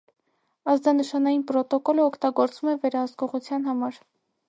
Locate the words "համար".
3.73-4.05